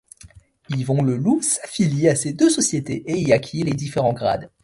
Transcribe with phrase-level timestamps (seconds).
[0.71, 4.49] Yvon Le Loup s'affilie à ces deux sociétés et y acquit les différents grades.